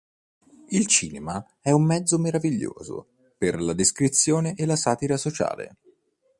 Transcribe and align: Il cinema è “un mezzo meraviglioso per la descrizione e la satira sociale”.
Il 0.69 0.87
cinema 0.87 1.47
è 1.59 1.69
“un 1.69 1.83
mezzo 1.85 2.17
meraviglioso 2.17 3.09
per 3.37 3.61
la 3.61 3.73
descrizione 3.73 4.55
e 4.55 4.65
la 4.65 4.75
satira 4.75 5.15
sociale”. 5.15 5.75